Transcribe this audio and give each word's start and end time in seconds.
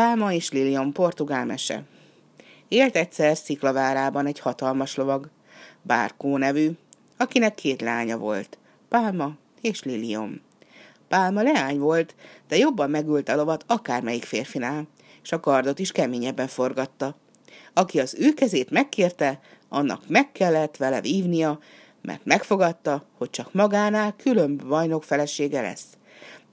Pálma 0.00 0.32
és 0.32 0.50
Lilian 0.50 0.92
portugál 0.92 1.44
mese. 1.44 1.82
Élt 2.68 2.96
egyszer 2.96 3.36
Sziklavárában 3.36 4.26
egy 4.26 4.38
hatalmas 4.38 4.96
lovag, 4.96 5.28
Bárkó 5.82 6.36
nevű, 6.36 6.70
akinek 7.16 7.54
két 7.54 7.80
lánya 7.80 8.16
volt, 8.18 8.58
Pálma 8.88 9.32
és 9.60 9.82
Lilium. 9.82 10.40
Pálma 11.08 11.42
leány 11.42 11.78
volt, 11.78 12.14
de 12.48 12.56
jobban 12.56 12.90
megült 12.90 13.28
a 13.28 13.36
lovat 13.36 13.64
akármelyik 13.66 14.24
férfinál, 14.24 14.88
és 15.22 15.32
a 15.32 15.40
kardot 15.40 15.78
is 15.78 15.92
keményebben 15.92 16.48
forgatta. 16.48 17.16
Aki 17.72 18.00
az 18.00 18.16
ő 18.18 18.34
kezét 18.34 18.70
megkérte, 18.70 19.40
annak 19.68 20.08
meg 20.08 20.32
kellett 20.32 20.76
vele 20.76 21.00
vívnia, 21.00 21.58
mert 22.02 22.24
megfogadta, 22.24 23.04
hogy 23.18 23.30
csak 23.30 23.52
magánál 23.52 24.14
külön 24.16 24.56
bajnok 24.56 25.04
felesége 25.04 25.60
lesz. 25.60 25.86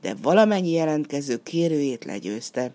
De 0.00 0.14
valamennyi 0.22 0.70
jelentkező 0.70 1.42
kérőjét 1.42 2.04
legyőzte. 2.04 2.72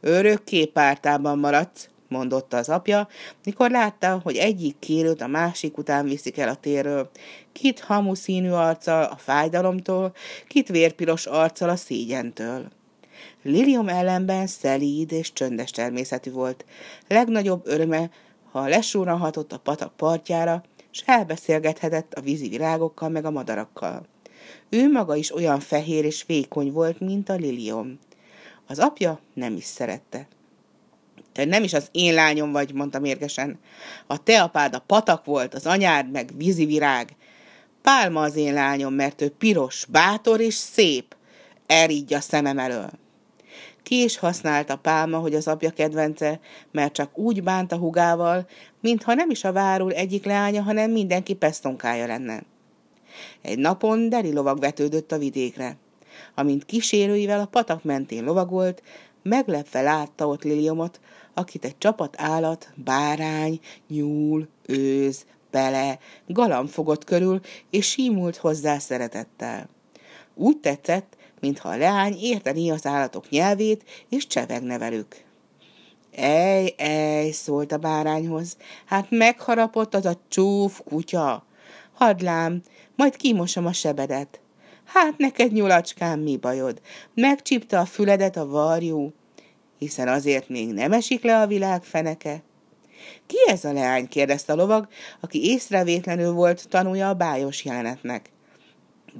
Örökké 0.00 0.66
pártában 0.66 1.38
maradsz, 1.38 1.88
mondotta 2.08 2.56
az 2.56 2.68
apja, 2.68 3.08
mikor 3.44 3.70
látta, 3.70 4.20
hogy 4.22 4.36
egyik 4.36 4.78
kérőt 4.78 5.20
a 5.20 5.26
másik 5.26 5.78
után 5.78 6.04
viszik 6.04 6.38
el 6.38 6.48
a 6.48 6.54
térről. 6.54 7.10
Kit 7.52 7.80
hamu 7.80 8.14
színű 8.14 8.50
arccal 8.50 9.02
a 9.02 9.16
fájdalomtól, 9.16 10.12
kit 10.46 10.68
vérpiros 10.68 11.26
arccal 11.26 11.68
a 11.68 11.76
szégyentől. 11.76 12.68
Lilium 13.42 13.88
ellenben 13.88 14.46
szelíd 14.46 15.12
és 15.12 15.32
csöndes 15.32 15.70
természetű 15.70 16.30
volt. 16.30 16.64
Legnagyobb 17.08 17.66
öröme, 17.66 18.10
ha 18.50 18.68
lesúranhatott 18.68 19.52
a 19.52 19.58
patak 19.58 19.96
partjára, 19.96 20.62
s 20.90 21.02
elbeszélgethetett 21.06 22.14
a 22.14 22.20
vízi 22.20 22.48
virágokkal 22.48 23.08
meg 23.08 23.24
a 23.24 23.30
madarakkal. 23.30 24.06
Ő 24.68 24.90
maga 24.90 25.16
is 25.16 25.34
olyan 25.34 25.60
fehér 25.60 26.04
és 26.04 26.24
vékony 26.26 26.72
volt, 26.72 27.00
mint 27.00 27.28
a 27.28 27.34
Lilium. 27.34 27.98
Az 28.70 28.78
apja 28.78 29.20
nem 29.34 29.56
is 29.56 29.64
szerette. 29.64 30.28
Te 31.32 31.44
nem 31.44 31.62
is 31.62 31.72
az 31.72 31.88
én 31.92 32.14
lányom 32.14 32.52
vagy, 32.52 32.72
mondta 32.72 32.98
mérgesen. 32.98 33.58
A 34.06 34.22
te 34.22 34.42
apád 34.42 34.74
a 34.74 34.78
patak 34.86 35.24
volt, 35.24 35.54
az 35.54 35.66
anyád 35.66 36.10
meg 36.10 36.30
vízivirág. 36.36 37.16
Pálma 37.82 38.22
az 38.22 38.36
én 38.36 38.54
lányom, 38.54 38.94
mert 38.94 39.20
ő 39.20 39.28
piros, 39.28 39.86
bátor 39.88 40.40
és 40.40 40.54
szép. 40.54 41.16
Erígy 41.66 42.14
a 42.14 42.20
szemem 42.20 42.58
elől. 42.58 42.90
Ki 43.82 44.02
is 44.02 44.18
használta 44.18 44.76
Pálma, 44.76 45.18
hogy 45.18 45.34
az 45.34 45.48
apja 45.48 45.70
kedvence, 45.70 46.40
mert 46.72 46.92
csak 46.92 47.18
úgy 47.18 47.42
bánt 47.42 47.72
a 47.72 47.76
hugával, 47.76 48.48
mintha 48.80 49.14
nem 49.14 49.30
is 49.30 49.44
a 49.44 49.52
várul 49.52 49.92
egyik 49.92 50.24
leánya, 50.24 50.62
hanem 50.62 50.90
mindenki 50.90 51.34
pesztonkája 51.34 52.06
lenne. 52.06 52.42
Egy 53.42 53.58
napon 53.58 54.08
Deli 54.08 54.32
lovag 54.32 54.60
vetődött 54.60 55.12
a 55.12 55.18
vidékre. 55.18 55.76
Amint 56.34 56.64
kísérőivel 56.64 57.40
a 57.40 57.46
patak 57.46 57.84
mentén 57.84 58.24
lovagolt, 58.24 58.82
meglepve 59.22 59.82
látta 59.82 60.26
ott 60.26 60.42
Liliomot, 60.42 61.00
akit 61.34 61.64
egy 61.64 61.78
csapat 61.78 62.14
állat, 62.18 62.72
bárány, 62.74 63.60
nyúl, 63.88 64.48
őz, 64.66 65.24
bele, 65.50 65.98
galam 66.26 66.66
fogott 66.66 67.04
körül, 67.04 67.40
és 67.70 67.88
símult 67.88 68.36
hozzá 68.36 68.78
szeretettel. 68.78 69.68
Úgy 70.34 70.56
tetszett, 70.56 71.16
mintha 71.40 71.68
a 71.68 71.76
leány 71.76 72.16
érteni 72.20 72.70
az 72.70 72.86
állatok 72.86 73.28
nyelvét, 73.28 73.84
és 74.08 74.26
csevegne 74.26 74.78
velük. 74.78 75.16
Ej, 76.12 76.74
ej, 76.76 77.30
szólt 77.30 77.72
a 77.72 77.76
bárányhoz, 77.76 78.56
hát 78.84 79.06
megharapott 79.10 79.94
az 79.94 80.06
a 80.06 80.20
csúf 80.28 80.80
kutya. 80.84 81.44
Hadlám, 81.92 82.62
majd 82.96 83.16
kimosom 83.16 83.66
a 83.66 83.72
sebedet. 83.72 84.40
Hát 84.92 85.18
neked, 85.18 85.52
nyulacskám, 85.52 86.20
mi 86.20 86.36
bajod? 86.36 86.80
Megcsípte 87.14 87.78
a 87.78 87.84
füledet 87.84 88.36
a 88.36 88.46
varjú, 88.46 89.12
hiszen 89.78 90.08
azért 90.08 90.48
még 90.48 90.72
nem 90.72 90.92
esik 90.92 91.22
le 91.22 91.40
a 91.40 91.46
világ 91.46 91.82
feneke. 91.82 92.42
Ki 93.26 93.36
ez 93.46 93.64
a 93.64 93.72
leány? 93.72 94.08
kérdezte 94.08 94.52
a 94.52 94.56
lovag, 94.56 94.88
aki 95.20 95.44
észrevétlenül 95.50 96.32
volt 96.32 96.68
tanulja 96.68 97.08
a 97.08 97.14
bájos 97.14 97.64
jelenetnek. 97.64 98.30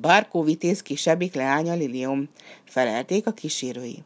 Barkó 0.00 0.42
vitéz 0.42 0.82
kisebbik 0.82 1.34
leánya 1.34 1.75
Lilium, 1.75 2.28
felelték 2.64 3.26
a 3.26 3.32
kísérői. 3.32 4.03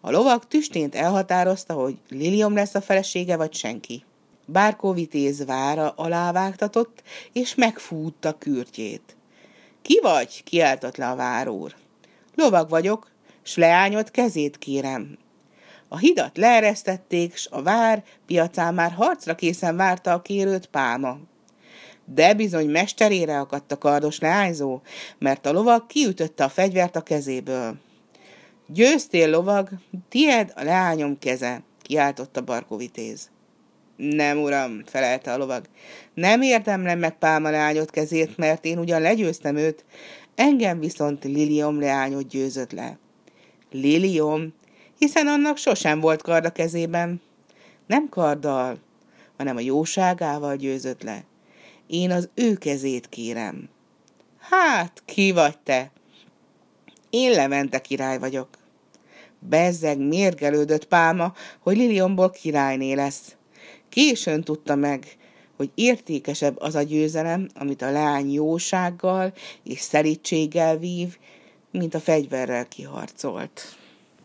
A 0.00 0.10
lovag 0.10 0.44
tüstént 0.44 0.94
elhatározta, 0.94 1.74
hogy 1.74 1.96
Lilium 2.08 2.54
lesz 2.54 2.74
a 2.74 2.80
felesége, 2.80 3.36
vagy 3.36 3.54
senki. 3.54 4.04
Bárkó 4.46 4.92
vitéz 4.92 5.44
vára 5.44 5.90
alávágtatott, 5.90 7.02
és 7.32 7.54
megfútta 7.54 8.38
kürtjét. 8.38 9.17
Ki 9.88 10.00
vagy? 10.02 10.44
kiáltott 10.44 10.96
le 10.96 11.08
a 11.08 11.16
várúr. 11.16 11.74
Lovag 12.34 12.68
vagyok, 12.68 13.10
s 13.42 13.56
leányot 13.56 14.10
kezét 14.10 14.58
kérem. 14.58 15.18
A 15.88 15.98
hidat 15.98 16.36
leeresztették, 16.36 17.36
s 17.36 17.48
a 17.50 17.62
vár 17.62 18.04
piacán 18.26 18.74
már 18.74 18.92
harcra 18.92 19.34
készen 19.34 19.76
várta 19.76 20.12
a 20.12 20.22
kérőt 20.22 20.66
Pálma. 20.66 21.18
De 22.04 22.34
bizony 22.34 22.70
mesterére 22.70 23.38
akadt 23.38 23.72
a 23.72 23.78
kardos 23.78 24.18
leányzó, 24.18 24.80
mert 25.18 25.46
a 25.46 25.52
lovag 25.52 25.86
kiütötte 25.86 26.44
a 26.44 26.48
fegyvert 26.48 26.96
a 26.96 27.00
kezéből. 27.00 27.76
Győztél, 28.66 29.30
lovag, 29.30 29.68
tied 30.08 30.52
a 30.56 30.62
leányom 30.62 31.18
keze, 31.18 31.62
kiáltotta 31.82 32.40
Barkovitéz. 32.40 33.30
Nem, 33.98 34.38
uram, 34.38 34.82
felelte 34.86 35.32
a 35.32 35.36
lovag. 35.36 35.64
Nem 36.14 36.42
érdemlem 36.42 36.98
meg 36.98 37.18
Pálma 37.18 37.50
leányot 37.50 37.90
kezét, 37.90 38.36
mert 38.36 38.64
én 38.64 38.78
ugyan 38.78 39.00
legyőztem 39.00 39.56
őt, 39.56 39.84
engem 40.34 40.80
viszont 40.80 41.24
Lilium 41.24 41.80
leányot 41.80 42.28
győzött 42.28 42.72
le. 42.72 42.98
Lilium, 43.70 44.54
hiszen 44.98 45.26
annak 45.26 45.56
sosem 45.56 46.00
volt 46.00 46.22
kard 46.22 46.44
a 46.44 46.50
kezében. 46.50 47.20
Nem 47.86 48.08
karddal, 48.08 48.78
hanem 49.36 49.56
a 49.56 49.60
jóságával 49.60 50.56
győzött 50.56 51.02
le. 51.02 51.24
Én 51.86 52.10
az 52.10 52.28
ő 52.34 52.54
kezét 52.54 53.08
kérem. 53.08 53.68
Hát, 54.38 55.02
ki 55.04 55.32
vagy 55.32 55.58
te? 55.58 55.90
Én 57.10 57.30
Levente 57.30 57.80
király 57.80 58.18
vagyok. 58.18 58.48
Bezzeg 59.38 59.98
mérgelődött 59.98 60.86
Pálma, 60.86 61.32
hogy 61.58 61.76
Liliomból 61.76 62.30
királyné 62.30 62.92
lesz. 62.92 63.36
Későn 63.88 64.42
tudta 64.42 64.74
meg, 64.74 65.16
hogy 65.56 65.70
értékesebb 65.74 66.60
az 66.60 66.74
a 66.74 66.82
győzelem, 66.82 67.48
amit 67.54 67.82
a 67.82 67.90
lány 67.90 68.32
jósággal 68.32 69.32
és 69.62 69.80
szerítséggel 69.80 70.78
vív, 70.78 71.16
mint 71.70 71.94
a 71.94 72.00
fegyverrel 72.00 72.68
kiharcolt. 72.68 73.62